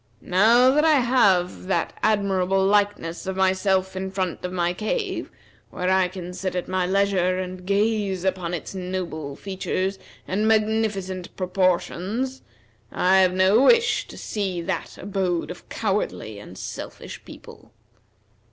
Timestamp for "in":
3.95-4.09